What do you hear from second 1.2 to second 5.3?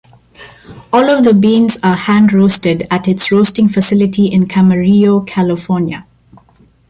the beans are hand-roasted at its roasting facility in Camarillo,